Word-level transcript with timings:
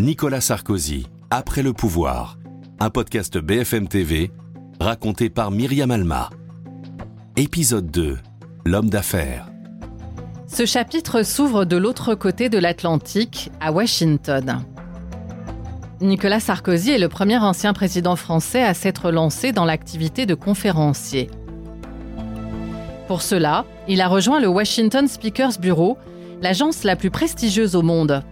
Nicolas 0.00 0.40
Sarkozy, 0.40 1.08
Après 1.28 1.62
le 1.62 1.74
pouvoir, 1.74 2.38
un 2.78 2.88
podcast 2.88 3.36
BFM 3.36 3.86
TV 3.86 4.30
raconté 4.80 5.28
par 5.28 5.50
Myriam 5.50 5.90
Alma. 5.90 6.30
Épisode 7.36 7.90
2, 7.90 8.16
L'homme 8.64 8.88
d'affaires. 8.88 9.50
Ce 10.46 10.64
chapitre 10.64 11.22
s'ouvre 11.22 11.66
de 11.66 11.76
l'autre 11.76 12.14
côté 12.14 12.48
de 12.48 12.56
l'Atlantique, 12.56 13.50
à 13.60 13.72
Washington. 13.72 14.64
Nicolas 16.00 16.40
Sarkozy 16.40 16.92
est 16.92 16.98
le 16.98 17.10
premier 17.10 17.36
ancien 17.36 17.74
président 17.74 18.16
français 18.16 18.62
à 18.62 18.72
s'être 18.72 19.10
lancé 19.10 19.52
dans 19.52 19.66
l'activité 19.66 20.24
de 20.24 20.34
conférencier. 20.34 21.28
Pour 23.06 23.20
cela, 23.20 23.66
il 23.86 24.00
a 24.00 24.08
rejoint 24.08 24.40
le 24.40 24.48
Washington 24.48 25.06
Speakers 25.06 25.58
Bureau, 25.60 25.98
l'agence 26.40 26.84
la 26.84 26.96
plus 26.96 27.10
prestigieuse 27.10 27.76
au 27.76 27.82
monde. 27.82 28.24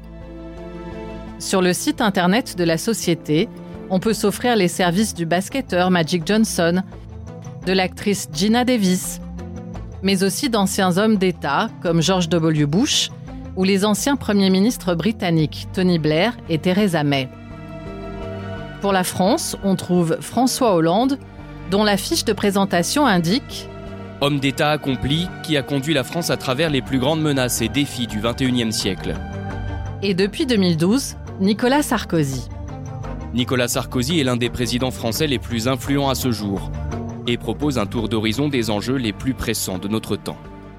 Sur 1.39 1.63
le 1.63 1.73
site 1.73 2.01
internet 2.01 2.57
de 2.57 2.65
la 2.65 2.77
société, 2.79 3.49
on 3.91 4.01
peut 4.01 4.13
s'offrir 4.13 4.57
les 4.57 4.67
services 4.67 5.15
du 5.15 5.25
basketteur 5.25 5.91
Magic 5.91 6.27
Johnson, 6.27 6.83
de 7.65 7.73
l'actrice 7.73 8.29
Gina 8.33 8.65
Davis, 8.65 9.21
mais 10.03 10.25
aussi 10.25 10.51
d'anciens 10.51 10.99
hommes 10.99 11.17
d'État 11.17 11.69
comme 11.81 12.03
George 12.03 12.29
W. 12.29 12.67
Bush 12.67 13.11
ou 13.57 13.63
les 13.63 13.85
anciens 13.85 14.17
premiers 14.17 14.51
ministres 14.51 14.95
britanniques 14.95 15.69
Tony 15.73 15.99
Blair 15.99 16.37
et 16.49 16.59
Theresa 16.59 17.05
May. 17.05 17.29
Pour 18.81 18.93
la 18.93 19.05
France, 19.05 19.57
on 19.65 19.77
trouve 19.77 20.19
François 20.21 20.75
Hollande, 20.75 21.19
dont 21.71 21.85
la 21.85 21.97
fiche 21.97 22.25
de 22.25 22.33
présentation 22.33 23.07
indique 23.07 23.69
Homme 24.21 24.41
d'État 24.41 24.71
accompli 24.71 25.29
qui 25.45 25.57
a 25.57 25.63
conduit 25.63 25.95
la 25.95 26.03
France 26.03 26.31
à 26.31 26.37
travers 26.37 26.71
les 26.71 26.83
plus 26.83 26.99
grandes 26.99 27.23
menaces 27.23 27.63
et 27.63 27.69
défis 27.69 28.09
du 28.09 28.21
XXIe 28.21 28.73
siècle. 28.73 29.15
Et 30.03 30.15
depuis 30.15 30.47
2012, 30.47 31.17
Nicolas 31.41 31.83
Sarkozy. 31.83 32.49
Nicolas 33.33 33.69
Sarkozy 33.69 34.19
est 34.19 34.25
l'un 34.25 34.37
des 34.37 34.51
présidents 34.51 34.91
français 34.91 35.29
les 35.29 35.39
plus 35.39 35.69
influents 35.69 36.09
à 36.09 36.17
ce 36.17 36.33
jour 36.33 36.73
et 37.29 37.37
propose 37.37 37.79
un 37.79 37.87
tour 37.87 38.09
d'horizon 38.09 38.49
des 38.49 38.71
enjeux 38.71 38.97
les 38.97 39.13
plus 39.13 39.35
pressants 39.35 39.79
de 39.79 39.87
notre 39.87 40.17
temps. 40.17 40.37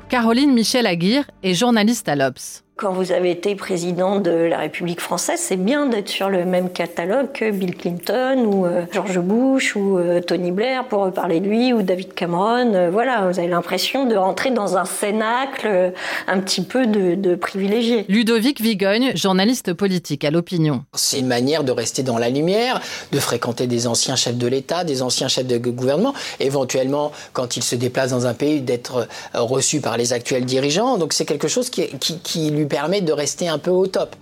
Caroline 0.10 0.54
Michel 0.54 0.86
Aguirre 0.86 1.32
est 1.44 1.54
journaliste 1.54 2.10
à 2.10 2.18
l'Obs. 2.18 2.66
Quand 2.80 2.94
vous 2.94 3.12
avez 3.12 3.32
été 3.32 3.56
président 3.56 4.22
de 4.22 4.32
la 4.32 4.60
République 4.60 5.02
française, 5.02 5.38
c'est 5.38 5.58
bien 5.58 5.88
d'être 5.88 6.08
sur 6.08 6.30
le 6.30 6.46
même 6.46 6.70
catalogue 6.70 7.34
que 7.34 7.52
Bill 7.52 7.76
Clinton 7.76 8.46
ou 8.46 8.66
euh, 8.66 8.86
George 8.94 9.20
Bush 9.20 9.76
ou 9.76 9.98
euh, 9.98 10.22
Tony 10.22 10.52
Blair 10.52 10.88
pour 10.88 11.12
parler 11.12 11.42
de 11.42 11.50
lui 11.50 11.74
ou 11.74 11.82
David 11.82 12.14
Cameron. 12.14 12.74
Euh, 12.74 12.90
voilà, 12.90 13.28
vous 13.30 13.38
avez 13.38 13.50
l'impression 13.50 14.06
de 14.06 14.16
rentrer 14.16 14.52
dans 14.52 14.78
un 14.78 14.86
cénacle 14.86 15.92
un 16.30 16.40
petit 16.40 16.62
peu 16.62 16.88
de, 16.88 17.16
de 17.16 17.36
privilégié. 17.36 18.06
Ludovic 18.08 18.62
Vigogne, 18.62 19.12
journaliste 19.14 19.74
politique 19.74 20.24
à 20.24 20.32
l'opinion. 20.32 20.86
C'est 20.94 21.20
une 21.20 21.28
manière 21.28 21.66
de 21.66 21.74
rester 21.74 22.02
dans 22.02 22.18
la 22.18 22.30
lumière, 22.30 22.80
de 23.12 23.20
fréquenter 23.20 23.68
des 23.68 23.88
anciens 23.88 24.16
chefs 24.16 24.38
de 24.38 24.48
l'État, 24.48 24.86
des 24.86 25.02
anciens 25.02 25.28
chefs 25.28 25.48
de 25.48 25.58
gouvernement, 25.58 26.14
éventuellement 26.40 27.12
quand 27.34 27.58
il 27.58 27.62
se 27.62 27.76
déplace 27.76 28.12
dans 28.12 28.26
un 28.26 28.34
pays 28.34 28.62
d'être 28.62 29.10
reçu 29.34 29.82
par 29.82 29.98
les 29.98 30.14
actuels 30.14 30.46
dirigeants. 30.46 30.98
Donc 30.98 31.12
c'est 31.12 31.26
quelque 31.26 31.50
chose 31.50 31.70
qui, 31.70 31.90
qui, 32.00 32.20
qui 32.20 32.50
lui 32.52 32.69
permet 32.70 33.02
de 33.02 33.12
rester 33.12 33.50
un 33.50 33.58
peu 33.58 33.72
au 33.72 33.88
top. 33.88 34.16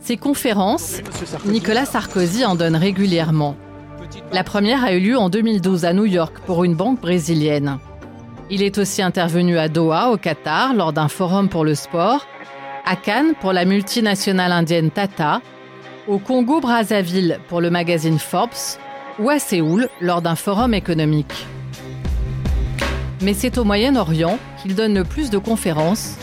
Ces 0.00 0.16
conférences, 0.16 1.00
Nicolas 1.44 1.84
Sarkozy 1.84 2.44
en 2.44 2.54
donne 2.54 2.76
régulièrement. 2.76 3.56
La 4.32 4.44
première 4.44 4.84
a 4.84 4.94
eu 4.94 5.00
lieu 5.00 5.18
en 5.18 5.28
2012 5.28 5.84
à 5.84 5.92
New 5.92 6.06
York 6.06 6.38
pour 6.46 6.64
une 6.64 6.74
banque 6.74 7.00
brésilienne. 7.00 7.78
Il 8.50 8.62
est 8.62 8.78
aussi 8.78 9.02
intervenu 9.02 9.58
à 9.58 9.68
Doha, 9.68 10.10
au 10.10 10.16
Qatar, 10.16 10.74
lors 10.74 10.92
d'un 10.92 11.08
forum 11.08 11.48
pour 11.48 11.64
le 11.64 11.74
sport, 11.74 12.26
à 12.84 12.96
Cannes 12.96 13.34
pour 13.40 13.52
la 13.52 13.64
multinationale 13.64 14.52
indienne 14.52 14.90
Tata, 14.90 15.40
au 16.08 16.18
Congo-Brazzaville 16.18 17.38
pour 17.48 17.60
le 17.60 17.70
magazine 17.70 18.18
Forbes 18.18 18.78
ou 19.18 19.30
à 19.30 19.38
Séoul 19.38 19.88
lors 20.00 20.20
d'un 20.20 20.34
forum 20.34 20.74
économique. 20.74 21.46
Mais 23.20 23.34
c'est 23.34 23.56
au 23.56 23.64
Moyen-Orient 23.64 24.38
qu'il 24.60 24.74
donne 24.74 24.94
le 24.94 25.04
plus 25.04 25.30
de 25.30 25.38
conférences 25.38 26.16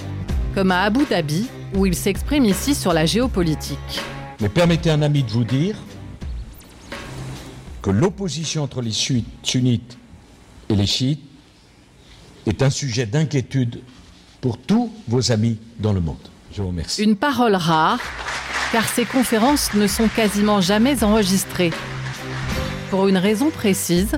comme 0.60 0.72
à 0.72 0.82
Abu 0.82 1.06
Dhabi, 1.06 1.48
où 1.74 1.86
il 1.86 1.96
s'exprime 1.96 2.44
ici 2.44 2.76
sur 2.76 2.92
la 2.92 3.06
géopolitique. 3.06 4.02
Mais 4.42 4.50
permettez 4.50 4.92
un 4.92 5.02
ami 5.02 5.24
de 5.24 5.32
vous 5.32 5.46
dire 5.46 5.78
que 7.82 7.90
l'opposition 7.90 8.64
entre 8.64 8.82
les 8.82 8.92
sunnites 8.92 9.98
et 10.68 10.76
les 10.76 10.86
chiites 10.86 11.24
est 12.46 12.62
un 12.62 12.70
sujet 12.70 13.06
d'inquiétude 13.06 13.80
pour 14.42 14.58
tous 14.58 14.92
vos 15.08 15.32
amis 15.32 15.60
dans 15.80 15.94
le 15.94 16.02
monde. 16.02 16.18
Je 16.52 16.62
vous 16.62 16.68
remercie. 16.68 17.04
Une 17.04 17.16
parole 17.16 17.56
rare, 17.56 18.02
car 18.74 18.84
ces 18.84 19.06
conférences 19.06 19.74
ne 19.76 19.88
sont 19.88 20.10
quasiment 20.10 20.60
jamais 20.60 21.06
enregistrées. 21.06 21.72
Pour 22.90 23.08
une 23.08 23.18
raison 23.18 23.50
précise, 23.50 24.12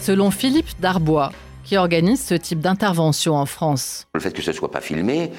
selon 0.00 0.30
Philippe 0.30 0.70
Darbois, 0.78 1.32
qui 1.64 1.76
organise 1.76 2.22
ce 2.24 2.34
type 2.34 2.60
d'intervention 2.60 3.34
en 3.34 3.46
France. 3.46 4.06
Le 4.14 4.20
fait 4.20 4.32
que 4.32 4.42
ce 4.42 4.50
ne 4.50 4.54
soit 4.54 4.70
pas 4.70 4.80
filmé, 4.80 5.32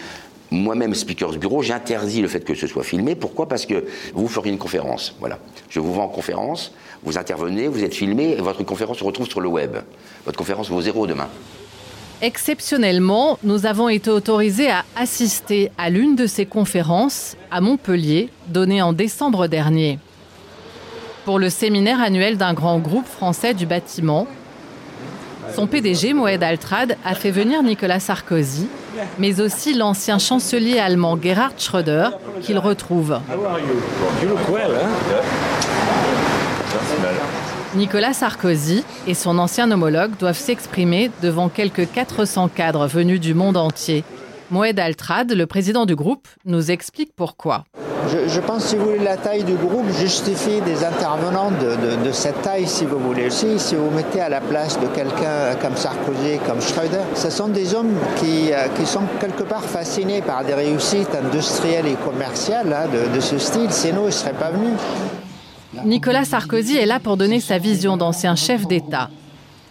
moi-même, 0.55 0.95
Speakers 0.95 1.37
Bureau, 1.37 1.61
j'interdis 1.61 2.21
le 2.21 2.27
fait 2.27 2.43
que 2.43 2.55
ce 2.55 2.67
soit 2.67 2.83
filmé. 2.83 3.15
Pourquoi? 3.15 3.47
Parce 3.47 3.65
que 3.65 3.85
vous 4.13 4.27
feriez 4.27 4.51
une 4.51 4.57
conférence. 4.57 5.15
Voilà. 5.19 5.39
Je 5.69 5.79
vous 5.79 5.93
vends 5.93 6.05
en 6.05 6.09
conférence, 6.09 6.73
vous 7.03 7.17
intervenez, 7.17 7.67
vous 7.67 7.83
êtes 7.83 7.93
filmé, 7.93 8.31
et 8.31 8.41
votre 8.41 8.63
conférence 8.63 8.99
se 8.99 9.03
retrouve 9.03 9.27
sur 9.27 9.41
le 9.41 9.49
web. 9.49 9.77
Votre 10.25 10.37
conférence 10.37 10.69
vaut 10.69 10.81
zéro 10.81 11.05
demain. 11.05 11.27
Exceptionnellement, 12.21 13.37
nous 13.43 13.65
avons 13.65 13.89
été 13.89 14.09
autorisés 14.09 14.69
à 14.69 14.85
assister 14.95 15.69
à 15.77 15.89
l'une 15.89 16.15
de 16.15 16.27
ces 16.27 16.45
conférences 16.45 17.35
à 17.51 17.59
Montpellier, 17.59 18.29
donnée 18.47 18.81
en 18.81 18.93
décembre 18.93 19.47
dernier. 19.47 19.99
Pour 21.25 21.39
le 21.39 21.49
séminaire 21.49 21.99
annuel 21.99 22.37
d'un 22.37 22.53
grand 22.53 22.79
groupe 22.79 23.07
français 23.07 23.53
du 23.53 23.65
bâtiment, 23.65 24.27
son 25.55 25.67
PDG, 25.67 26.13
Moed 26.13 26.43
Altrad, 26.43 26.97
a 27.05 27.15
fait 27.15 27.31
venir 27.31 27.63
Nicolas 27.63 28.01
Sarkozy, 28.01 28.67
mais 29.17 29.39
aussi 29.39 29.73
l'ancien 29.73 30.19
chancelier 30.19 30.79
allemand 30.79 31.17
Gerhard 31.21 31.53
Schröder, 31.57 32.09
qu'il 32.41 32.59
retrouve. 32.59 33.19
Nicolas 37.73 38.13
Sarkozy 38.13 38.83
et 39.07 39.13
son 39.13 39.39
ancien 39.39 39.71
homologue 39.71 40.17
doivent 40.19 40.37
s'exprimer 40.37 41.09
devant 41.21 41.47
quelques 41.47 41.89
400 41.89 42.49
cadres 42.49 42.87
venus 42.87 43.21
du 43.21 43.33
monde 43.33 43.55
entier. 43.55 44.03
Moed 44.51 44.77
Altrad, 44.77 45.31
le 45.31 45.45
président 45.45 45.85
du 45.85 45.95
groupe, 45.95 46.27
nous 46.43 46.69
explique 46.69 47.13
pourquoi. 47.15 47.63
Je, 48.07 48.29
je, 48.29 48.39
pense, 48.39 48.65
si 48.65 48.75
vous 48.75 48.85
voulez, 48.85 48.99
la 48.99 49.17
taille 49.17 49.43
du 49.43 49.55
groupe 49.55 49.89
justifie 49.99 50.61
des 50.61 50.83
intervenants 50.83 51.49
de, 51.51 51.97
de, 51.97 52.05
de, 52.05 52.11
cette 52.11 52.41
taille, 52.41 52.67
si 52.67 52.85
vous 52.85 52.99
voulez. 52.99 53.27
aussi. 53.27 53.57
si 53.57 53.75
vous 53.75 53.89
mettez 53.89 54.21
à 54.21 54.29
la 54.29 54.41
place 54.41 54.79
de 54.79 54.85
quelqu'un 54.87 55.55
comme 55.61 55.75
Sarkozy, 55.75 56.37
comme 56.47 56.61
Schröder, 56.61 57.01
ce 57.15 57.29
sont 57.29 57.47
des 57.47 57.73
hommes 57.73 57.95
qui, 58.17 58.51
euh, 58.53 58.67
qui 58.77 58.85
sont 58.85 59.01
quelque 59.19 59.43
part 59.43 59.63
fascinés 59.63 60.21
par 60.21 60.43
des 60.45 60.53
réussites 60.53 61.15
industrielles 61.15 61.87
et 61.87 61.95
commerciales 61.95 62.71
hein, 62.73 62.87
de, 62.91 63.15
de, 63.15 63.19
ce 63.19 63.39
style. 63.39 63.71
Sinon, 63.71 64.03
ils 64.03 64.07
ne 64.07 64.11
seraient 64.11 64.33
pas 64.33 64.51
venus. 64.51 64.77
Nicolas 65.83 66.25
Sarkozy 66.25 66.77
est 66.77 66.85
là 66.85 66.99
pour 66.99 67.17
donner 67.17 67.39
sa 67.39 67.57
vision 67.57 67.97
d'ancien 67.97 68.35
chef 68.35 68.67
d'État. 68.67 69.09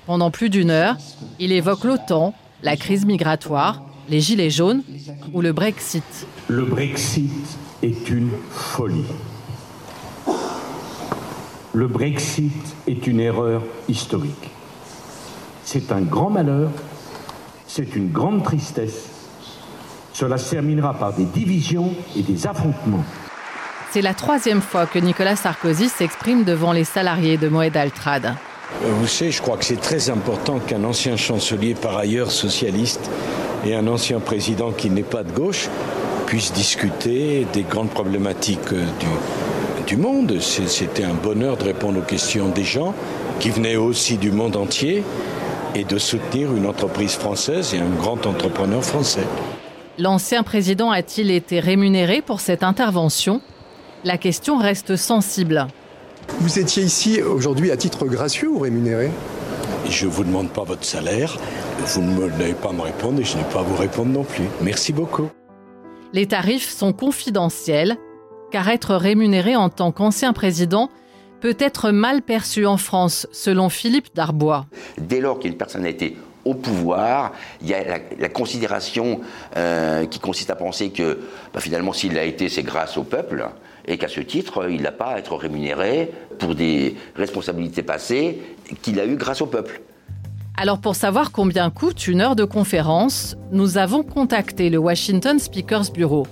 Pendant 0.06 0.30
plus 0.30 0.50
d'une 0.50 0.70
heure, 0.70 0.96
il 1.38 1.52
évoque 1.52 1.84
l'OTAN, 1.84 2.34
la 2.62 2.76
crise 2.76 3.06
migratoire, 3.06 3.82
les 4.08 4.20
gilets 4.20 4.50
jaunes 4.50 4.82
ou 5.32 5.40
le 5.40 5.52
Brexit. 5.52 6.04
Le 6.48 6.64
Brexit 6.64 7.30
est 7.84 8.08
une 8.08 8.30
folie. 8.50 9.04
Le 11.74 11.86
Brexit 11.86 12.52
est 12.86 13.06
une 13.06 13.20
erreur 13.20 13.62
historique. 13.88 14.50
C'est 15.64 15.92
un 15.92 16.00
grand 16.00 16.30
malheur, 16.30 16.70
c'est 17.66 17.94
une 17.94 18.10
grande 18.10 18.42
tristesse. 18.42 19.10
Cela 20.14 20.38
se 20.38 20.50
terminera 20.50 20.94
par 20.94 21.12
des 21.12 21.24
divisions 21.24 21.92
et 22.16 22.22
des 22.22 22.46
affrontements. 22.46 23.04
C'est 23.90 24.02
la 24.02 24.14
troisième 24.14 24.62
fois 24.62 24.86
que 24.86 24.98
Nicolas 24.98 25.36
Sarkozy 25.36 25.88
s'exprime 25.88 26.44
devant 26.44 26.72
les 26.72 26.84
salariés 26.84 27.36
de 27.36 27.48
Moed 27.48 27.76
Altrad. 27.76 28.34
Vous 28.82 29.06
savez, 29.06 29.30
je 29.30 29.42
crois 29.42 29.58
que 29.58 29.64
c'est 29.64 29.80
très 29.80 30.08
important 30.08 30.58
qu'un 30.58 30.84
ancien 30.84 31.16
chancelier, 31.16 31.74
par 31.74 31.98
ailleurs 31.98 32.32
socialiste, 32.32 33.10
et 33.64 33.74
un 33.74 33.86
ancien 33.88 34.20
président 34.20 34.72
qui 34.72 34.90
n'est 34.90 35.02
pas 35.02 35.22
de 35.22 35.32
gauche, 35.32 35.68
puissent 36.26 36.52
discuter 36.52 37.46
des 37.52 37.62
grandes 37.62 37.90
problématiques 37.90 38.72
du, 38.72 39.06
du 39.86 39.96
monde. 39.96 40.38
C'était 40.40 41.04
un 41.04 41.14
bonheur 41.14 41.56
de 41.56 41.64
répondre 41.64 41.98
aux 41.98 42.02
questions 42.02 42.48
des 42.48 42.64
gens 42.64 42.94
qui 43.40 43.50
venaient 43.50 43.76
aussi 43.76 44.16
du 44.16 44.30
monde 44.30 44.56
entier 44.56 45.02
et 45.74 45.84
de 45.84 45.98
soutenir 45.98 46.54
une 46.54 46.66
entreprise 46.66 47.14
française 47.14 47.74
et 47.74 47.78
un 47.78 47.90
grand 48.00 48.26
entrepreneur 48.26 48.82
français. 48.82 49.26
L'ancien 49.98 50.42
président 50.42 50.90
a-t-il 50.90 51.30
été 51.30 51.60
rémunéré 51.60 52.22
pour 52.22 52.40
cette 52.40 52.62
intervention? 52.62 53.40
La 54.04 54.18
question 54.18 54.58
reste 54.58 54.96
sensible. 54.96 55.66
Vous 56.40 56.58
étiez 56.58 56.82
ici 56.82 57.22
aujourd'hui 57.22 57.70
à 57.70 57.76
titre 57.76 58.06
gracieux 58.06 58.48
ou 58.48 58.58
rémunéré? 58.58 59.10
Je 59.88 60.06
ne 60.06 60.10
vous 60.10 60.24
demande 60.24 60.48
pas 60.48 60.64
votre 60.64 60.84
salaire, 60.84 61.36
vous 61.86 62.02
n'avez 62.02 62.54
pas 62.54 62.70
à 62.70 62.72
me 62.72 62.80
répondre 62.80 63.20
et 63.20 63.24
je 63.24 63.36
n'ai 63.36 63.44
pas 63.44 63.60
à 63.60 63.62
vous 63.62 63.76
répondre 63.76 64.10
non 64.10 64.24
plus. 64.24 64.44
Merci 64.62 64.92
beaucoup. 64.92 65.28
Les 66.14 66.26
tarifs 66.26 66.70
sont 66.70 66.92
confidentiels 66.92 67.96
car 68.52 68.68
être 68.68 68.94
rémunéré 68.94 69.56
en 69.56 69.68
tant 69.68 69.90
qu'ancien 69.90 70.32
président 70.32 70.88
peut 71.40 71.56
être 71.58 71.90
mal 71.90 72.22
perçu 72.22 72.66
en 72.66 72.76
France, 72.76 73.26
selon 73.32 73.68
Philippe 73.68 74.14
Darbois. 74.14 74.66
Dès 74.96 75.18
lors 75.18 75.40
qu'une 75.40 75.56
personne 75.56 75.84
a 75.84 75.88
été 75.88 76.16
au 76.44 76.54
pouvoir, 76.54 77.32
il 77.60 77.68
y 77.68 77.74
a 77.74 77.98
la, 78.16 78.28
considération 78.28 79.22
euh, 79.56 80.06
qui 80.06 80.20
consiste 80.20 80.50
à 80.50 80.54
penser 80.54 80.90
que 80.90 81.18
bah, 81.52 81.58
finalement 81.58 81.92
s'il 81.92 82.14
l'a 82.14 82.24
été, 82.24 82.48
c'est 82.48 82.62
grâce 82.62 82.96
au 82.96 83.02
peuple, 83.02 83.48
et 83.88 83.98
qu'à 83.98 84.08
ce 84.08 84.20
titre, 84.20 84.70
il 84.70 84.82
n'a 84.82 84.92
pas 84.92 85.14
à 85.14 85.18
être 85.18 85.34
rémunéré 85.34 86.12
pour 86.38 86.54
des 86.54 86.94
responsabilités 87.16 87.82
passées 87.82 88.40
qu'il 88.82 89.00
a 89.00 89.04
eues 89.04 89.16
grâce 89.16 89.42
au 89.42 89.46
peuple. 89.46 89.82
Alors 90.56 90.78
pour 90.78 90.94
savoir 90.94 91.32
combien 91.32 91.68
coûte 91.70 92.06
une 92.06 92.20
heure 92.20 92.36
de 92.36 92.44
conférence, 92.44 93.36
nous 93.50 93.76
avons 93.76 94.04
contacté 94.04 94.70
le 94.70 94.78
Washington 94.78 95.40
Speakers 95.40 95.90
Bureau. 95.92 96.26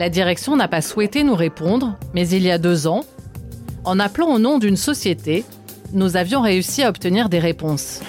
La 0.00 0.08
direction 0.08 0.56
n'a 0.56 0.66
pas 0.66 0.82
souhaité 0.82 1.22
nous 1.22 1.36
répondre, 1.36 1.96
mais 2.12 2.28
il 2.28 2.42
y 2.42 2.50
a 2.50 2.58
deux 2.58 2.88
ans, 2.88 3.04
en 3.84 4.00
appelant 4.00 4.28
au 4.28 4.38
nom 4.40 4.58
d'une 4.58 4.76
société, 4.76 5.44
nous 5.92 6.16
avions 6.16 6.40
réussi 6.40 6.82
à 6.82 6.88
obtenir 6.88 7.28
des 7.28 7.38
réponses. 7.38 8.00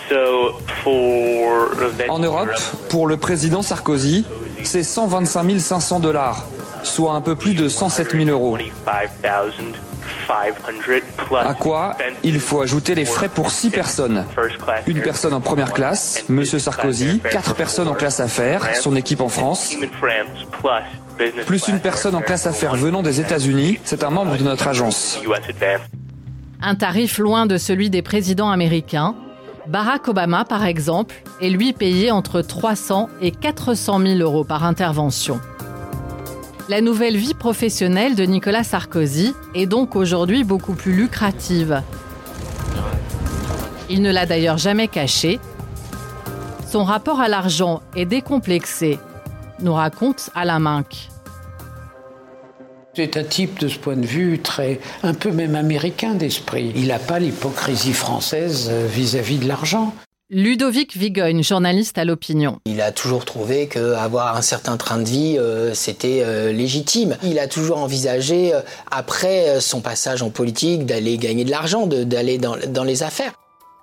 En 2.09 2.19
Europe, 2.19 2.50
pour 2.89 3.07
le 3.07 3.18
président 3.18 3.62
Sarkozy, 3.62 4.25
c'est 4.63 4.83
125 4.83 5.59
500 5.59 6.00
dollars, 6.00 6.47
soit 6.83 7.13
un 7.13 7.21
peu 7.21 7.35
plus 7.35 7.53
de 7.53 7.69
107 7.69 8.12
000 8.12 8.30
euros. 8.30 8.57
À 10.29 11.53
quoi 11.53 11.95
il 12.23 12.39
faut 12.39 12.61
ajouter 12.61 12.95
les 12.95 13.05
frais 13.05 13.29
pour 13.29 13.51
6 13.51 13.69
personnes. 13.71 14.25
Une 14.87 15.01
personne 15.01 15.33
en 15.33 15.41
première 15.41 15.73
classe, 15.73 16.25
Monsieur 16.29 16.59
Sarkozy, 16.59 17.19
4 17.19 17.55
personnes 17.55 17.87
en 17.87 17.95
classe 17.95 18.19
affaires, 18.19 18.75
son 18.75 18.95
équipe 18.95 19.21
en 19.21 19.29
France, 19.29 19.75
plus 21.45 21.67
une 21.67 21.79
personne 21.79 22.15
en 22.15 22.21
classe 22.21 22.47
affaires 22.47 22.75
venant 22.75 23.01
des 23.01 23.19
États-Unis, 23.19 23.79
c'est 23.83 24.03
un 24.03 24.09
membre 24.09 24.37
de 24.37 24.43
notre 24.43 24.67
agence. 24.67 25.19
Un 26.61 26.75
tarif 26.75 27.17
loin 27.17 27.45
de 27.45 27.57
celui 27.57 27.89
des 27.89 28.01
présidents 28.01 28.49
américains. 28.49 29.15
Barack 29.67 30.07
Obama, 30.07 30.45
par 30.45 30.65
exemple, 30.65 31.15
est 31.41 31.49
lui 31.49 31.73
payé 31.73 32.11
entre 32.11 32.41
300 32.41 33.09
et 33.21 33.31
400 33.31 33.99
000 33.99 34.19
euros 34.19 34.43
par 34.43 34.63
intervention. 34.63 35.39
La 36.69 36.81
nouvelle 36.81 37.18
vie 37.18 37.33
professionnelle 37.33 38.13
de 38.13 38.24
Nicolas 38.25 38.63
Sarkozy 38.63 39.33
est 39.56 39.66
donc 39.66 39.95
aujourd'hui 39.95 40.44
beaucoup 40.44 40.75
plus 40.75 40.94
lucrative. 40.94 41.81
Il 43.89 44.04
ne 44.04 44.12
l'a 44.12 44.27
d'ailleurs 44.27 44.60
jamais 44.60 44.88
caché. 44.88 45.39
Son 46.68 46.83
rapport 46.83 47.21
à 47.21 47.27
l'argent 47.27 47.81
est 47.95 48.06
décomplexé 48.06 49.00
nous 49.62 49.74
raconte 49.74 50.30
Alain 50.36 50.60
Minck. 50.60 51.10
C'est 52.94 53.18
un 53.18 53.24
type 53.24 53.60
de 53.60 53.68
ce 53.68 53.80
point 53.80 53.98
de 53.98 54.06
vue 54.06 54.38
très, 54.38 54.80
un 55.01 55.16
peu 55.16 55.31
même 55.31 55.56
américain 55.56 56.13
d'esprit. 56.13 56.71
Il 56.75 56.89
n'a 56.89 57.00
pas 57.00 57.18
l'hypocrisie 57.18 57.94
française 57.94 58.69
euh, 58.71 58.86
vis-à-vis 58.88 59.39
de 59.39 59.48
l'argent. 59.48 59.95
Ludovic 60.31 60.95
Vigogne, 60.95 61.41
journaliste 61.41 61.97
à 61.97 62.05
l'opinion. 62.05 62.59
Il 62.65 62.81
a 62.81 62.91
toujours 62.91 63.25
trouvé 63.25 63.67
qu'avoir 63.67 64.37
un 64.37 64.43
certain 64.43 64.77
train 64.77 64.99
de 64.99 65.09
vie, 65.09 65.37
euh, 65.39 65.73
c'était 65.73 66.21
euh, 66.23 66.51
légitime. 66.51 67.17
Il 67.23 67.39
a 67.39 67.47
toujours 67.47 67.79
envisagé, 67.79 68.53
après 68.91 69.59
son 69.59 69.81
passage 69.81 70.21
en 70.21 70.29
politique, 70.29 70.85
d'aller 70.85 71.17
gagner 71.17 71.45
de 71.45 71.49
l'argent, 71.49 71.87
d'aller 71.87 72.37
dans, 72.37 72.57
dans 72.67 72.83
les 72.83 73.01
affaires. 73.01 73.33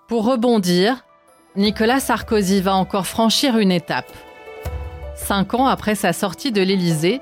Pour 0.06 0.24
rebondir, 0.24 1.04
Nicolas 1.56 1.98
Sarkozy 1.98 2.60
va 2.60 2.76
encore 2.76 3.08
franchir 3.08 3.58
une 3.58 3.72
étape. 3.72 4.12
Cinq 5.16 5.52
ans 5.54 5.66
après 5.66 5.96
sa 5.96 6.12
sortie 6.12 6.52
de 6.52 6.62
l'Élysée, 6.62 7.20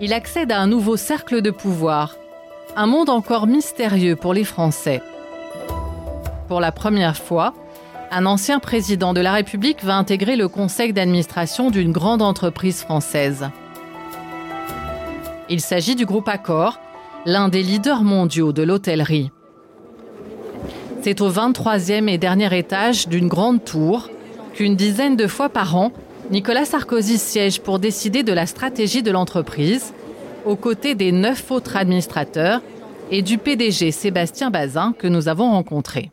il 0.00 0.12
accède 0.12 0.50
à 0.50 0.58
un 0.58 0.66
nouveau 0.66 0.96
cercle 0.96 1.40
de 1.40 1.52
pouvoir, 1.52 2.16
un 2.74 2.86
monde 2.86 3.10
encore 3.10 3.46
mystérieux 3.46 4.16
pour 4.16 4.34
les 4.34 4.44
Français. 4.44 5.02
Pour 6.48 6.58
la 6.58 6.72
première 6.72 7.16
fois, 7.16 7.54
un 8.10 8.26
ancien 8.26 8.58
président 8.58 9.14
de 9.14 9.20
la 9.20 9.32
République 9.32 9.84
va 9.84 9.96
intégrer 9.96 10.36
le 10.36 10.48
conseil 10.48 10.92
d'administration 10.92 11.70
d'une 11.70 11.92
grande 11.92 12.22
entreprise 12.22 12.80
française. 12.80 13.48
Il 15.48 15.60
s'agit 15.60 15.94
du 15.94 16.06
groupe 16.06 16.28
Accor, 16.28 16.80
l'un 17.24 17.48
des 17.48 17.62
leaders 17.62 18.02
mondiaux 18.02 18.52
de 18.52 18.62
l'hôtellerie. 18.62 19.30
C'est 21.02 21.20
au 21.20 21.30
23e 21.30 22.08
et 22.08 22.18
dernier 22.18 22.56
étage 22.56 23.08
d'une 23.08 23.28
grande 23.28 23.64
tour 23.64 24.10
qu'une 24.54 24.76
dizaine 24.76 25.16
de 25.16 25.26
fois 25.26 25.48
par 25.48 25.76
an, 25.76 25.92
Nicolas 26.30 26.64
Sarkozy 26.64 27.18
siège 27.18 27.60
pour 27.60 27.78
décider 27.78 28.22
de 28.22 28.32
la 28.32 28.46
stratégie 28.46 29.02
de 29.02 29.10
l'entreprise, 29.10 29.94
aux 30.44 30.56
côtés 30.56 30.94
des 30.94 31.12
neuf 31.12 31.50
autres 31.50 31.76
administrateurs 31.76 32.60
et 33.10 33.22
du 33.22 33.38
PDG 33.38 33.92
Sébastien 33.92 34.50
Bazin 34.50 34.94
que 34.98 35.06
nous 35.06 35.28
avons 35.28 35.50
rencontré. 35.50 36.10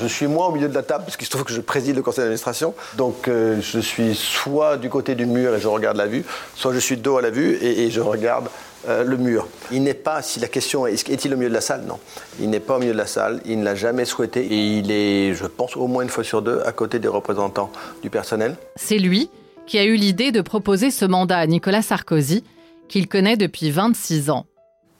Je 0.00 0.08
suis 0.08 0.26
moi 0.26 0.48
au 0.48 0.52
milieu 0.52 0.68
de 0.68 0.74
la 0.74 0.82
table 0.82 1.04
parce 1.04 1.16
qu'il 1.16 1.24
se 1.24 1.30
trouve 1.30 1.44
que 1.44 1.52
je 1.52 1.60
préside 1.60 1.94
le 1.94 2.02
conseil 2.02 2.22
d'administration. 2.22 2.74
Donc 2.96 3.28
euh, 3.28 3.60
je 3.62 3.78
suis 3.78 4.16
soit 4.16 4.76
du 4.76 4.88
côté 4.88 5.14
du 5.14 5.24
mur 5.24 5.54
et 5.54 5.60
je 5.60 5.68
regarde 5.68 5.96
la 5.96 6.06
vue, 6.06 6.24
soit 6.56 6.74
je 6.74 6.80
suis 6.80 6.96
dos 6.96 7.16
à 7.16 7.22
la 7.22 7.30
vue 7.30 7.56
et, 7.62 7.92
je 7.92 8.00
regarde 8.00 8.48
euh, 8.88 9.04
le 9.04 9.16
mur. 9.16 9.46
Il 9.70 9.84
n'est 9.84 9.94
pas, 9.94 10.20
si 10.20 10.40
la 10.40 10.48
question 10.48 10.84
est 10.88 11.08
est-il 11.08 11.32
au 11.32 11.36
milieu 11.36 11.48
de 11.48 11.54
la 11.54 11.60
salle? 11.60 11.84
Non. 11.86 12.00
Il 12.40 12.50
n'est 12.50 12.58
pas 12.58 12.76
au 12.76 12.80
milieu 12.80 12.92
de 12.92 12.98
la 12.98 13.06
salle, 13.06 13.40
il 13.44 13.60
ne 13.60 13.64
l'a 13.64 13.76
jamais 13.76 14.04
souhaité 14.04 14.44
et 14.44 14.78
il 14.78 14.90
est, 14.90 15.32
je 15.32 15.46
pense, 15.46 15.76
au 15.76 15.86
moins 15.86 16.02
une 16.02 16.08
fois 16.08 16.24
sur 16.24 16.42
deux 16.42 16.60
à 16.66 16.72
côté 16.72 16.98
des 16.98 17.06
représentants 17.06 17.70
du 18.02 18.10
personnel. 18.10 18.56
C'est 18.74 18.98
lui 18.98 19.30
qui 19.68 19.78
a 19.78 19.84
eu 19.84 19.94
l'idée 19.94 20.32
de 20.32 20.40
proposer 20.40 20.90
ce 20.90 21.04
mandat 21.04 21.38
à 21.38 21.46
Nicolas 21.46 21.82
Sarkozy, 21.82 22.42
qu'il 22.88 23.06
connaît 23.06 23.36
depuis 23.36 23.70
26 23.70 24.30
ans. 24.30 24.46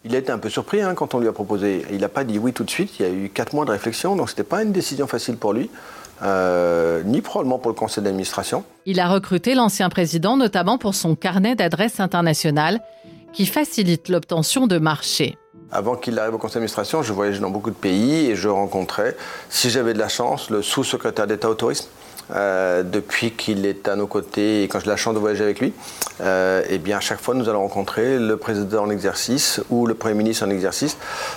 Il 0.07 0.15
a 0.15 0.19
été 0.19 0.31
un 0.31 0.39
peu 0.39 0.51
surpris 0.51 0.83
hein, 0.83 0.95
quand 0.95 1.15
on 1.15 1.19
lui 1.19 1.29
a 1.29 1.33
proposé. 1.33 1.87
Il 1.91 2.01
n'a 2.01 2.11
pas 2.11 2.25
dit 2.25 2.39
oui 2.39 2.53
tout 2.53 2.65
de 2.65 2.71
suite. 2.71 2.99
Il 3.01 3.07
y 3.07 3.09
a 3.09 3.13
eu 3.13 3.31
quatre 3.31 3.55
mois 3.55 3.65
de 3.65 3.71
réflexion, 3.71 4.17
donc 4.17 4.29
ce 4.29 4.35
n'était 4.35 4.45
pas 4.45 4.63
une 4.63 4.73
décision 4.73 5.07
facile 5.07 5.37
pour 5.39 5.55
lui, 5.55 5.71
euh, 6.23 7.03
ni 7.05 7.23
probablement 7.23 7.59
pour 7.59 7.71
le 7.71 7.75
conseil 7.75 8.05
d'administration. 8.05 8.65
Il 8.85 9.01
a 9.01 9.09
recruté 9.09 9.55
l'ancien 9.55 9.89
président 9.89 10.37
notamment 10.37 10.77
pour 10.77 10.95
son 10.95 11.17
carnet 11.17 11.55
d'adresses 11.55 12.01
internationales 12.01 12.81
qui 13.33 13.47
facilite 13.47 14.11
l'obtention 14.11 14.67
de 14.67 14.79
marchés. 14.79 15.39
Avant 15.73 15.97
qu'il 15.97 16.19
arrive 16.19 16.35
au 16.35 16.39
conseil 16.39 16.57
d'administration, 16.57 17.03
je 17.03 17.13
voyageais 17.15 17.41
dans 17.41 17.51
beaucoup 17.51 17.71
de 17.71 17.75
pays 17.75 18.27
et 18.27 18.37
je 18.37 18.49
rencontrais, 18.49 19.17
si 19.49 19.71
j'avais 19.71 19.95
de 19.95 19.99
la 19.99 20.09
chance, 20.09 20.51
le 20.51 20.61
sous-secrétaire 20.61 21.27
d'État 21.27 21.49
au 21.49 21.55
tourisme 21.55 21.89
euh, 22.31 22.83
depuis 22.83 23.33
qu'il 23.33 23.67
est 23.67 23.89
à 23.89 23.97
nos 23.97 24.07
côtés 24.07 24.63
et 24.63 24.69
quand 24.69 24.81
j'ai 24.81 24.89
la 24.89 24.97
chance 24.97 25.15
de 25.15 25.19
voyager 25.19 25.45
avec 25.45 25.61
lui, 25.61 25.69
et 25.69 25.73
euh, 26.23 26.63
eh 26.69 26.79
bien 26.79 26.99
à 26.99 27.01
chaque 27.01 27.21
fois 27.21 27.35
nous 27.35 27.49
allons 27.49 27.61
rencontrer 27.61 28.19
le 28.19 28.37
président 28.37 28.85
en 28.85 28.91
exercice 28.91 29.61
ou 29.71 29.87
le 29.87 29.95
premier 29.95 30.15
ministre 30.15 30.47
en 30.47 30.51
exercice. 30.51 30.97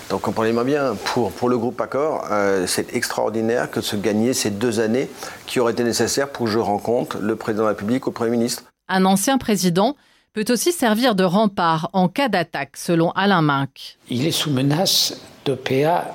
Donc 0.10 0.22
comprenez-moi 0.22 0.64
bien, 0.64 0.96
pour, 1.06 1.32
pour 1.32 1.50
le 1.50 1.58
groupe 1.58 1.80
Accor, 1.82 2.26
euh, 2.32 2.66
c'est 2.68 2.96
extraordinaire 2.96 3.70
que 3.70 3.80
de 3.80 3.86
se 3.86 3.96
gagner 3.96 4.34
ces 4.34 4.50
deux 4.50 4.80
années 4.80 5.10
qui 5.46 5.60
auraient 5.60 5.74
été 5.74 5.84
nécessaires 5.84 6.30
pour 6.30 6.46
que 6.46 6.52
je 6.52 6.60
rencontre 6.60 7.18
le 7.20 7.36
président 7.36 7.64
de 7.64 7.68
la 7.68 7.74
République 7.74 8.06
ou 8.08 8.12
le 8.12 8.16
premier 8.16 8.32
ministre. 8.32 8.64
Un 8.88 9.06
ancien 9.06 9.38
président 9.38 9.96
peut 10.34 10.46
aussi 10.50 10.72
servir 10.72 11.16
de 11.16 11.24
rempart 11.24 11.90
en 11.94 12.08
cas 12.08 12.30
d'attaque, 12.30 12.78
selon 12.78 13.12
Alain 13.12 13.42
Minck. 13.42 13.98
Il 14.10 14.28
est 14.28 14.32
sous 14.32 14.52
menace 14.52 15.20
d'OPA 15.46 16.06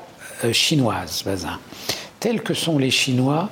chinoise, 0.52 1.22
Bazin. 1.24 1.58
Tels 2.18 2.42
que 2.42 2.54
sont 2.54 2.78
les 2.78 2.90
Chinois, 2.90 3.48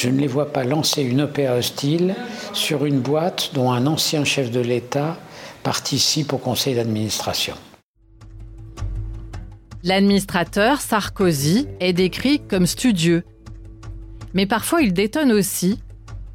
je 0.00 0.08
ne 0.08 0.20
les 0.20 0.28
vois 0.28 0.52
pas 0.52 0.62
lancer 0.62 1.02
une 1.02 1.22
OPA 1.22 1.54
hostile 1.54 2.14
sur 2.52 2.84
une 2.84 3.00
boîte 3.00 3.50
dont 3.54 3.72
un 3.72 3.84
ancien 3.86 4.24
chef 4.24 4.50
de 4.52 4.60
l'État 4.60 5.16
participe 5.64 6.32
au 6.32 6.38
conseil 6.38 6.76
d'administration. 6.76 7.54
L'administrateur 9.82 10.80
Sarkozy 10.80 11.66
est 11.80 11.92
décrit 11.92 12.40
comme 12.46 12.66
studieux. 12.66 13.24
Mais 14.34 14.46
parfois 14.46 14.82
il 14.82 14.92
détonne 14.92 15.32
aussi, 15.32 15.80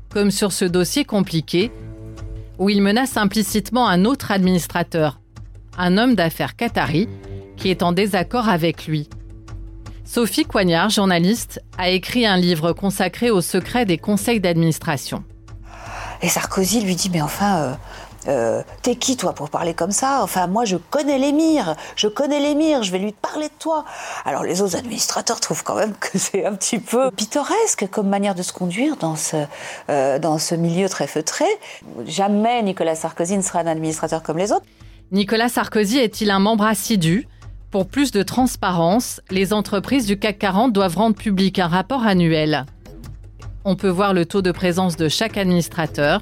comme 0.10 0.32
sur 0.32 0.52
ce 0.52 0.66
dossier 0.66 1.06
compliqué, 1.06 1.72
où 2.60 2.70
il 2.70 2.82
menace 2.82 3.16
implicitement 3.16 3.88
un 3.88 4.04
autre 4.04 4.32
administrateur, 4.32 5.22
un 5.78 5.98
homme 5.98 6.16
d'affaires 6.16 6.58
qatari, 6.58 7.08
qui 7.56 7.70
est 7.70 7.82
en 7.82 7.94
désaccord 7.94 8.50
avec 8.50 8.88
lui. 8.88 9.08
Sophie 10.14 10.46
Coignard, 10.46 10.92
journaliste, 10.92 11.60
a 11.80 11.90
écrit 11.90 12.28
un 12.28 12.38
livre 12.38 12.72
consacré 12.72 13.32
au 13.32 13.42
secret 13.42 13.86
des 13.86 13.98
conseils 13.98 14.40
d'administration. 14.40 15.24
Et 16.22 16.30
Sarkozy 16.30 16.82
lui 16.82 16.96
dit, 16.96 17.10
mais 17.12 17.24
enfin, 17.24 17.58
euh, 17.58 17.74
euh, 18.28 18.64
t'es 18.84 18.96
qui 18.96 19.18
toi 19.18 19.34
pour 19.34 19.50
parler 19.50 19.74
comme 19.74 19.90
ça? 19.90 20.20
Enfin, 20.22 20.46
moi 20.46 20.66
je 20.66 20.78
connais 20.78 21.18
l'émir, 21.18 21.76
je 21.96 22.08
connais 22.08 22.40
l'émir, 22.40 22.84
je 22.84 22.92
vais 22.92 23.00
lui 23.00 23.12
parler 23.12 23.48
de 23.48 23.54
toi. 23.58 23.86
Alors 24.24 24.44
les 24.44 24.62
autres 24.62 24.76
administrateurs 24.76 25.40
trouvent 25.40 25.64
quand 25.64 25.78
même 25.78 25.96
que 26.00 26.20
c'est 26.20 26.46
un 26.46 26.54
petit 26.54 26.78
peu 26.78 27.10
pittoresque 27.10 27.88
comme 27.90 28.08
manière 28.08 28.36
de 28.36 28.44
se 28.44 28.54
conduire 28.54 28.98
dans 28.98 29.16
ce, 29.16 29.38
euh, 29.90 30.20
dans 30.20 30.38
ce 30.38 30.54
milieu 30.54 30.90
très 30.90 31.08
feutré. 31.08 31.46
Jamais 32.06 32.62
Nicolas 32.62 32.94
Sarkozy 32.94 33.36
ne 33.36 33.42
sera 33.42 33.62
un 33.62 33.68
administrateur 33.68 34.22
comme 34.22 34.38
les 34.38 34.52
autres. 34.52 34.66
Nicolas 35.12 35.50
Sarkozy 35.50 35.98
est-il 35.98 36.30
un 36.30 36.40
membre 36.40 36.66
assidu? 36.66 37.28
Pour 37.74 37.88
plus 37.88 38.12
de 38.12 38.22
transparence, 38.22 39.20
les 39.32 39.52
entreprises 39.52 40.06
du 40.06 40.20
CAC 40.20 40.38
40 40.38 40.74
doivent 40.74 40.96
rendre 40.96 41.16
public 41.16 41.58
un 41.58 41.66
rapport 41.66 42.06
annuel. 42.06 42.68
On 43.66 43.76
peut 43.76 43.90
voir 43.90 44.14
le 44.14 44.28
taux 44.28 44.44
de 44.44 44.52
présence 44.52 44.96
de 44.96 45.10
chaque 45.10 45.38
administrateur. 45.38 46.22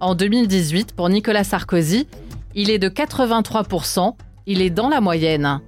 En 0.00 0.14
2018, 0.14 0.92
pour 0.92 1.08
Nicolas 1.08 1.42
Sarkozy, 1.42 2.06
il 2.54 2.68
est 2.68 2.78
de 2.78 2.90
83%, 2.90 4.14
il 4.44 4.60
est 4.60 4.68
dans 4.68 4.90
la 4.90 5.00
moyenne. 5.00 5.62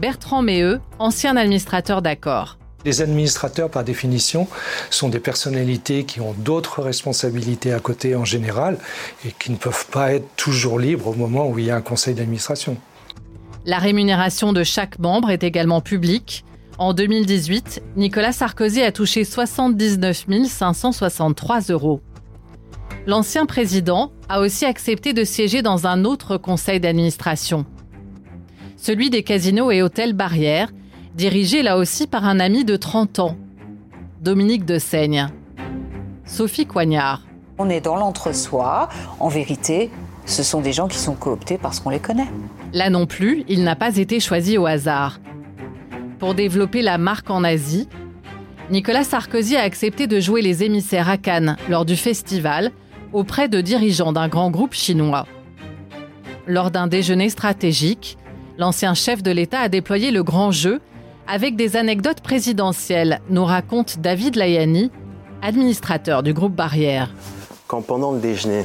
Bertrand 0.00 0.40
Méheux, 0.40 0.80
ancien 0.98 1.36
administrateur 1.36 2.00
d'accord. 2.00 2.56
Les 2.86 3.02
administrateurs, 3.02 3.68
par 3.68 3.84
définition, 3.84 4.48
sont 4.88 5.10
des 5.10 5.20
personnalités 5.20 6.04
qui 6.04 6.22
ont 6.22 6.32
d'autres 6.38 6.80
responsabilités 6.80 7.74
à 7.74 7.80
côté 7.80 8.16
en 8.16 8.24
général 8.24 8.78
et 9.26 9.32
qui 9.38 9.52
ne 9.52 9.58
peuvent 9.58 9.88
pas 9.92 10.14
être 10.14 10.36
toujours 10.36 10.78
libres 10.78 11.08
au 11.08 11.14
moment 11.14 11.46
où 11.50 11.58
il 11.58 11.66
y 11.66 11.70
a 11.70 11.76
un 11.76 11.82
conseil 11.82 12.14
d'administration. 12.14 12.78
La 13.66 13.78
rémunération 13.78 14.52
de 14.52 14.62
chaque 14.62 15.00
membre 15.00 15.30
est 15.30 15.42
également 15.42 15.80
publique. 15.80 16.44
En 16.78 16.94
2018, 16.94 17.82
Nicolas 17.96 18.30
Sarkozy 18.30 18.80
a 18.80 18.92
touché 18.92 19.24
79 19.24 20.26
563 20.46 21.60
euros. 21.70 22.00
L'ancien 23.08 23.44
président 23.44 24.12
a 24.28 24.40
aussi 24.40 24.66
accepté 24.66 25.12
de 25.12 25.24
siéger 25.24 25.62
dans 25.62 25.88
un 25.88 26.04
autre 26.04 26.36
conseil 26.36 26.78
d'administration, 26.78 27.66
celui 28.76 29.10
des 29.10 29.24
casinos 29.24 29.72
et 29.72 29.82
hôtels 29.82 30.12
Barrières, 30.12 30.70
dirigé 31.16 31.62
là 31.62 31.76
aussi 31.76 32.06
par 32.06 32.24
un 32.24 32.38
ami 32.38 32.64
de 32.64 32.76
30 32.76 33.18
ans, 33.18 33.36
Dominique 34.20 34.64
de 34.64 34.78
Seigne. 34.78 35.26
Sophie 36.24 36.66
Coignard. 36.66 37.22
On 37.58 37.68
est 37.68 37.80
dans 37.80 37.96
l'entre-soi. 37.96 38.88
En 39.18 39.28
vérité, 39.28 39.90
ce 40.26 40.42
sont 40.42 40.60
des 40.60 40.72
gens 40.72 40.88
qui 40.88 40.98
sont 40.98 41.14
cooptés 41.14 41.56
parce 41.56 41.80
qu'on 41.80 41.90
les 41.90 42.00
connaît. 42.00 42.28
Là 42.72 42.90
non 42.90 43.06
plus, 43.06 43.44
il 43.48 43.64
n'a 43.64 43.76
pas 43.76 43.96
été 43.96 44.20
choisi 44.20 44.58
au 44.58 44.66
hasard. 44.66 45.20
Pour 46.18 46.34
développer 46.34 46.82
la 46.82 46.98
marque 46.98 47.30
en 47.30 47.44
Asie, 47.44 47.88
Nicolas 48.70 49.04
Sarkozy 49.04 49.56
a 49.56 49.62
accepté 49.62 50.06
de 50.06 50.18
jouer 50.18 50.42
les 50.42 50.64
émissaires 50.64 51.08
à 51.08 51.16
Cannes 51.16 51.56
lors 51.68 51.84
du 51.84 51.96
festival 51.96 52.72
auprès 53.12 53.48
de 53.48 53.60
dirigeants 53.60 54.12
d'un 54.12 54.28
grand 54.28 54.50
groupe 54.50 54.74
chinois. 54.74 55.26
Lors 56.46 56.70
d'un 56.70 56.88
déjeuner 56.88 57.30
stratégique, 57.30 58.18
l'ancien 58.58 58.94
chef 58.94 59.22
de 59.22 59.30
l'État 59.30 59.60
a 59.60 59.68
déployé 59.68 60.10
le 60.10 60.22
grand 60.22 60.50
jeu 60.50 60.80
avec 61.28 61.56
des 61.56 61.76
anecdotes 61.76 62.20
présidentielles, 62.20 63.20
nous 63.30 63.44
raconte 63.44 63.98
David 63.98 64.36
Layani, 64.36 64.90
administrateur 65.42 66.22
du 66.22 66.32
groupe 66.32 66.54
Barrière. 66.54 67.12
Quand 67.66 67.82
pendant 67.82 68.12
le 68.12 68.20
déjeuner, 68.20 68.64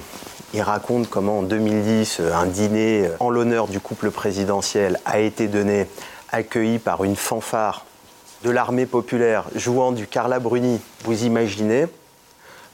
il 0.53 0.61
raconte 0.61 1.09
comment 1.09 1.39
en 1.39 1.43
2010, 1.43 2.21
un 2.33 2.45
dîner 2.45 3.09
en 3.19 3.29
l'honneur 3.29 3.67
du 3.67 3.79
couple 3.79 4.11
présidentiel 4.11 4.99
a 5.05 5.19
été 5.19 5.47
donné, 5.47 5.87
accueilli 6.31 6.79
par 6.79 7.03
une 7.03 7.15
fanfare 7.15 7.85
de 8.43 8.49
l'armée 8.49 8.85
populaire 8.85 9.45
jouant 9.55 9.91
du 9.91 10.07
Carla 10.07 10.39
Bruni, 10.39 10.79
vous 11.03 11.23
imaginez 11.23 11.85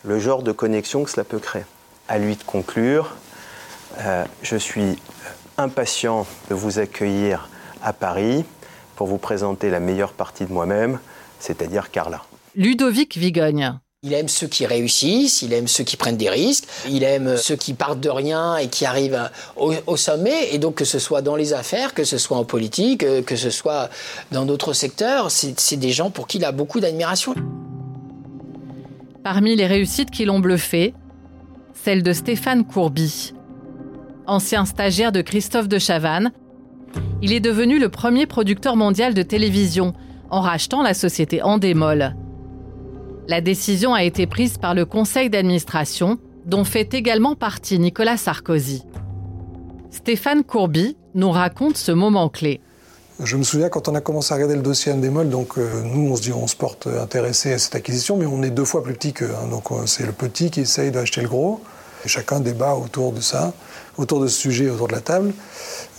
le 0.03 0.19
genre 0.19 0.43
de 0.43 0.51
connexion 0.51 1.03
que 1.03 1.09
cela 1.09 1.23
peut 1.23 1.39
créer. 1.39 1.65
À 2.07 2.17
lui 2.17 2.35
de 2.35 2.43
conclure, 2.43 3.15
euh, 3.99 4.23
je 4.41 4.55
suis 4.55 4.97
impatient 5.57 6.25
de 6.49 6.55
vous 6.55 6.79
accueillir 6.79 7.49
à 7.83 7.93
Paris 7.93 8.45
pour 8.95 9.07
vous 9.07 9.17
présenter 9.17 9.69
la 9.69 9.79
meilleure 9.79 10.13
partie 10.13 10.45
de 10.45 10.53
moi-même, 10.53 10.99
c'est-à-dire 11.39 11.91
Carla. 11.91 12.23
Ludovic 12.55 13.17
Vigogne. 13.17 13.79
Il 14.03 14.13
aime 14.13 14.27
ceux 14.27 14.45
qui 14.45 14.67
réussissent, 14.67 15.41
il 15.41 15.53
aime 15.53 15.67
ceux 15.67 15.83
qui 15.83 15.97
prennent 15.97 16.17
des 16.17 16.29
risques, 16.29 16.65
il 16.87 17.03
aime 17.03 17.35
ceux 17.35 17.55
qui 17.55 17.73
partent 17.73 17.99
de 17.99 18.11
rien 18.11 18.55
et 18.57 18.67
qui 18.67 18.85
arrivent 18.85 19.31
au, 19.55 19.97
sommet. 19.97 20.53
Et 20.53 20.59
donc 20.59 20.75
que 20.75 20.85
ce 20.85 20.99
soit 20.99 21.23
dans 21.23 21.35
les 21.35 21.53
affaires, 21.53 21.95
que 21.95 22.03
ce 22.03 22.19
soit 22.19 22.37
en 22.37 22.45
politique, 22.45 23.01
euh, 23.01 23.23
que 23.23 23.35
ce 23.35 23.49
soit 23.49 23.89
dans 24.31 24.45
d'autres 24.45 24.73
secteurs, 24.73 25.31
c'est 25.31 25.77
des 25.77 25.89
gens 25.89 26.11
pour 26.11 26.27
qui 26.27 26.37
il 26.37 26.45
a 26.45 26.51
beaucoup 26.51 26.79
d'admiration. 26.79 27.33
Parmi 29.23 29.55
les 29.55 29.65
réussites 29.65 30.11
qui 30.11 30.25
l'ont 30.25 30.41
bluffé, 30.41 30.93
celle 31.73 32.03
de 32.03 32.13
Stéphane 32.13 32.67
Courby. 32.67 33.33
Ancien 34.27 34.65
stagiaire 34.65 35.11
de 35.11 35.21
Christophe 35.21 35.67
de 35.67 35.79
Chavannes, 35.79 36.31
il 37.23 37.33
est 37.33 37.39
devenu 37.39 37.79
le 37.79 37.89
premier 37.89 38.27
producteur 38.27 38.75
mondial 38.75 39.15
de 39.15 39.23
télévision 39.23 39.95
en 40.29 40.41
rachetant 40.41 40.83
la 40.83 40.93
société 40.93 41.41
Endemol. 41.41 42.15
La 43.29 43.41
décision 43.41 43.93
a 43.93 44.03
été 44.03 44.25
prise 44.25 44.57
par 44.57 44.73
le 44.73 44.85
conseil 44.85 45.29
d'administration, 45.29 46.17
dont 46.45 46.63
fait 46.63 46.93
également 46.93 47.35
partie 47.35 47.77
Nicolas 47.77 48.15
Sarkozy. 48.15 48.85
Stéphane 49.91 50.45
Courby 50.45 50.95
nous 51.13 51.31
raconte 51.31 51.75
ce 51.75 51.91
moment 51.91 52.29
clé. 52.29 52.61
Je 53.21 53.35
me 53.35 53.43
souviens 53.43 53.67
quand 53.67 53.89
on 53.89 53.95
a 53.95 53.99
commencé 53.99 54.31
à 54.31 54.35
regarder 54.35 54.55
le 54.55 54.61
dossier 54.61 54.93
Endemol, 54.93 55.27
donc 55.27 55.57
euh, 55.57 55.81
nous 55.83 56.09
on 56.09 56.15
se 56.15 56.21
dit 56.21 56.31
on 56.31 56.47
se 56.47 56.55
porte 56.55 56.87
intéressé 56.87 57.51
à 57.51 57.57
cette 57.57 57.75
acquisition, 57.75 58.15
mais 58.15 58.25
on 58.25 58.43
est 58.43 58.49
deux 58.49 58.63
fois 58.63 58.81
plus 58.81 58.93
petit 58.93 59.11
qu'eux. 59.11 59.33
Hein. 59.37 59.47
donc 59.49 59.71
euh, 59.71 59.85
c'est 59.87 60.05
le 60.05 60.13
petit 60.13 60.49
qui 60.49 60.61
essaye 60.61 60.91
d'acheter 60.91 61.19
le 61.19 61.27
gros. 61.27 61.59
Chacun 62.05 62.39
débat 62.39 62.75
autour 62.75 63.11
de 63.11 63.19
ça, 63.19 63.51
autour 63.97 64.21
de 64.21 64.27
ce 64.27 64.39
sujet, 64.39 64.69
autour 64.69 64.87
de 64.87 64.93
la 64.93 65.01
table, 65.01 65.33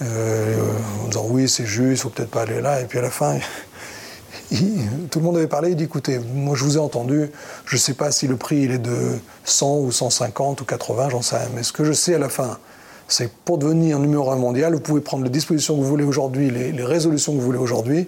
euh, 0.00 0.56
en 1.04 1.08
disant 1.08 1.26
oui 1.28 1.47
c'est 1.47 1.66
juste, 1.66 1.90
il 1.90 1.97
faut 1.99 2.08
peut-être 2.08 2.30
pas 2.30 2.42
aller 2.42 2.62
là. 2.62 2.80
Et 2.80 2.85
puis 2.87 2.99
à 3.00 3.02
la 3.02 3.11
fin, 3.11 3.37
tout 5.11 5.19
le 5.19 5.25
monde 5.25 5.37
avait 5.37 5.47
parlé, 5.47 5.71
il 5.71 5.76
dit 5.76 5.85
écoutez, 5.85 6.19
moi 6.19 6.57
je 6.57 6.64
vous 6.64 6.76
ai 6.76 6.81
entendu, 6.81 7.31
je 7.67 7.76
ne 7.76 7.81
sais 7.81 7.95
pas 7.95 8.11
si 8.11 8.26
le 8.26 8.37
prix 8.37 8.62
il 8.62 8.73
est 8.73 8.78
de 8.78 9.19
100 9.45 9.78
ou 9.78 9.93
150 9.93 10.61
ou 10.61 10.64
80, 10.64 11.11
j'en 11.11 11.23
sais 11.23 11.37
rien, 11.37 11.49
mais 11.55 11.62
ce 11.62 11.73
que 11.73 11.85
je 11.85 11.93
sais 11.93 12.14
à 12.14 12.19
la 12.19 12.28
fin, 12.28 12.59
c'est 13.09 13.31
pour 13.33 13.59
devenir 13.59 13.99
numéro 13.99 14.31
un 14.31 14.37
mondial, 14.37 14.75
vous 14.75 14.81
pouvez 14.81 15.00
prendre 15.00 15.25
les 15.25 15.31
dispositions 15.31 15.75
que 15.76 15.81
vous 15.81 15.87
voulez 15.87 16.05
aujourd'hui, 16.05 16.50
les, 16.50 16.85
résolutions 16.85 17.33
que 17.33 17.38
vous 17.38 17.45
voulez 17.45 17.59
aujourd'hui. 17.59 18.07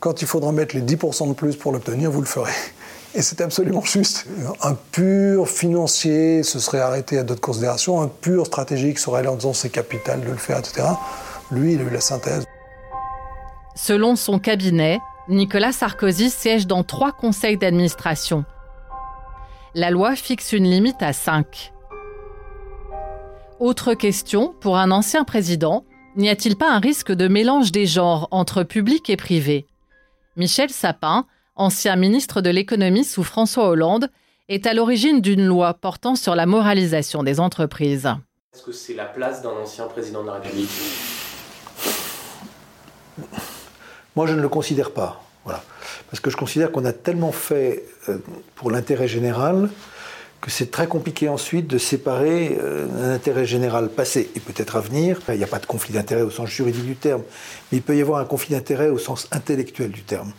Quand 0.00 0.20
il 0.20 0.28
faudra 0.28 0.52
mettre 0.52 0.76
les 0.76 0.82
10% 0.82 1.28
de 1.28 1.32
plus 1.32 1.56
pour 1.56 1.72
l'obtenir, 1.72 2.10
vous 2.10 2.20
le 2.20 2.26
ferez. 2.26 2.52
Et 3.14 3.22
c'est 3.22 3.40
absolument 3.40 3.82
juste. 3.82 4.26
Un 4.60 4.74
pur 4.74 5.48
financier 5.48 6.42
se 6.42 6.58
serait 6.58 6.80
arrêté 6.80 7.16
à 7.16 7.22
d'autres 7.22 7.40
considérations, 7.40 8.02
un 8.02 8.08
pur 8.08 8.44
stratégique 8.44 8.98
serait 8.98 9.20
allé 9.20 9.28
en 9.28 9.36
disant 9.36 9.54
c'est 9.54 9.70
capital 9.70 10.20
de 10.20 10.30
le 10.30 10.36
faire, 10.36 10.58
etc. 10.58 10.88
Lui, 11.50 11.74
il 11.74 11.80
a 11.80 11.84
eu 11.84 11.90
la 11.90 12.00
synthèse. 12.00 12.44
Selon 13.76 14.14
son 14.16 14.38
cabinet, 14.38 14.98
Nicolas 15.28 15.72
Sarkozy 15.72 16.28
siège 16.28 16.66
dans 16.66 16.84
trois 16.84 17.12
conseils 17.12 17.56
d'administration. 17.56 18.44
La 19.74 19.90
loi 19.90 20.16
fixe 20.16 20.52
une 20.52 20.64
limite 20.70 21.02
à 21.02 21.14
cinq. 21.14 21.72
Autre 23.58 23.94
question, 23.94 24.54
pour 24.60 24.76
un 24.76 24.90
ancien 24.90 25.24
président, 25.24 25.86
n'y 26.16 26.28
a-t-il 26.28 26.56
pas 26.56 26.70
un 26.70 26.78
risque 26.78 27.10
de 27.10 27.26
mélange 27.26 27.72
des 27.72 27.86
genres 27.86 28.28
entre 28.32 28.64
public 28.64 29.08
et 29.08 29.16
privé? 29.16 29.66
Michel 30.36 30.68
Sapin, 30.68 31.24
ancien 31.56 31.96
ministre 31.96 32.42
de 32.42 32.50
l'économie 32.50 33.04
sous 33.04 33.24
François 33.24 33.68
Hollande, 33.68 34.10
est 34.50 34.66
à 34.66 34.74
l'origine 34.74 35.22
d'une 35.22 35.46
loi 35.46 35.72
portant 35.72 36.16
sur 36.16 36.34
la 36.34 36.44
moralisation 36.44 37.22
des 37.22 37.40
entreprises. 37.40 38.10
Est-ce 38.52 38.62
que 38.62 38.72
c'est 38.72 38.94
la 38.94 39.06
place 39.06 39.42
d'un 39.42 39.52
ancien 39.52 39.86
président 39.86 40.20
de 40.20 40.26
la 40.26 40.34
République? 40.34 40.68
Moi, 44.16 44.26
je 44.26 44.34
ne 44.34 44.40
le 44.40 44.48
considère 44.48 44.92
pas. 44.92 45.24
Voilà. 45.44 45.62
Parce 46.10 46.20
que 46.20 46.30
je 46.30 46.36
considère 46.36 46.70
qu'on 46.72 46.84
a 46.84 46.92
tellement 46.92 47.32
fait 47.32 47.84
euh, 48.08 48.18
pour 48.54 48.70
l'intérêt 48.70 49.08
général 49.08 49.68
que 50.40 50.50
c'est 50.50 50.70
très 50.70 50.86
compliqué 50.86 51.30
ensuite 51.30 51.66
de 51.66 51.78
séparer 51.78 52.58
euh, 52.60 52.86
un 53.02 53.14
intérêt 53.14 53.46
général 53.46 53.88
passé 53.88 54.30
et 54.36 54.40
peut-être 54.40 54.76
à 54.76 54.80
venir. 54.80 55.18
Il 55.28 55.38
n'y 55.38 55.44
a 55.44 55.46
pas 55.46 55.58
de 55.58 55.64
conflit 55.64 55.94
d'intérêt 55.94 56.20
au 56.20 56.30
sens 56.30 56.50
juridique 56.50 56.84
du 56.84 56.96
terme, 56.96 57.22
mais 57.72 57.78
il 57.78 57.82
peut 57.82 57.96
y 57.96 58.02
avoir 58.02 58.20
un 58.20 58.26
conflit 58.26 58.54
d'intérêt 58.54 58.90
au 58.90 58.98
sens 58.98 59.26
intellectuel 59.32 59.90
du 59.90 60.02
terme. 60.02 60.32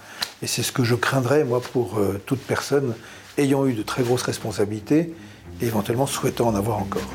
Et 0.44 0.48
c'est 0.48 0.62
ce 0.62 0.72
que 0.72 0.84
je 0.84 0.94
craindrais, 0.94 1.44
moi, 1.44 1.60
pour 1.60 1.98
euh, 1.98 2.22
toute 2.25 2.41
personne 2.41 2.94
ayant 3.39 3.65
eu 3.65 3.74
de 3.74 3.82
très 3.82 4.03
grosses 4.03 4.22
responsabilités 4.22 5.13
et 5.60 5.65
éventuellement 5.65 6.05
souhaitant 6.05 6.50
en 6.50 6.55
avoir 6.55 6.77
encore. 6.77 7.10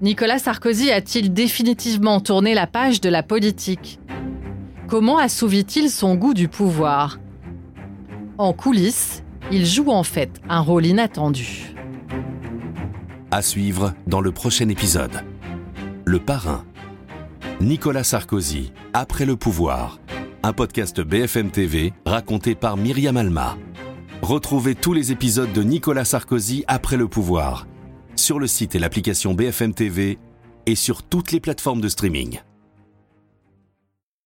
Nicolas 0.00 0.38
Sarkozy 0.38 0.92
a-t-il 0.92 1.32
définitivement 1.32 2.20
tourné 2.20 2.54
la 2.54 2.68
page 2.68 3.00
de 3.00 3.08
la 3.08 3.24
politique? 3.24 3.98
Comment 4.88 5.18
assouvit-il 5.18 5.90
son 5.90 6.14
goût 6.14 6.34
du 6.34 6.48
pouvoir? 6.48 7.18
En 8.38 8.52
coulisses, 8.52 9.22
il 9.52 9.66
joue 9.66 9.90
en 9.90 10.02
fait 10.02 10.40
un 10.48 10.60
rôle 10.60 10.86
inattendu. 10.86 11.74
À 13.30 13.42
suivre 13.42 13.94
dans 14.06 14.20
le 14.20 14.32
prochain 14.32 14.68
épisode. 14.68 15.22
Le 16.04 16.18
parrain. 16.18 16.64
Nicolas 17.60 18.04
Sarkozy, 18.04 18.72
après 18.94 19.26
le 19.26 19.36
pouvoir. 19.36 20.00
Un 20.42 20.52
podcast 20.52 21.00
BFM 21.00 21.50
TV 21.50 21.92
raconté 22.06 22.54
par 22.54 22.76
Myriam 22.76 23.16
Alma. 23.16 23.58
Retrouvez 24.22 24.74
tous 24.74 24.94
les 24.94 25.12
épisodes 25.12 25.52
de 25.52 25.62
Nicolas 25.62 26.04
Sarkozy 26.04 26.64
après 26.66 26.96
le 26.96 27.08
pouvoir 27.08 27.66
sur 28.18 28.38
le 28.38 28.46
site 28.46 28.74
et 28.74 28.78
l'application 28.78 29.32
BFM 29.32 29.72
TV 29.72 30.18
et 30.66 30.74
sur 30.74 31.02
toutes 31.02 31.32
les 31.32 31.40
plateformes 31.40 31.80
de 31.80 31.88
streaming. 31.88 32.40